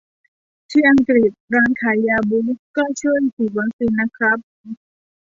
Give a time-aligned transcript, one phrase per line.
[0.69, 4.39] ที่อังกฤษ ร้านขายยาบูตส์ก็ช่วยฉีดวัคซีนนะครับ